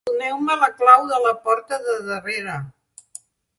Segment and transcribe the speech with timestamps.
[0.09, 2.59] Doneu-me la clau de la porta de darrere.